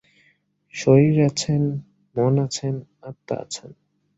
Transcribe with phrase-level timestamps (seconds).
[0.73, 1.61] শরীর আছেন,
[2.15, 2.75] মন আছেন,
[3.01, 3.69] আত্মা আছেন।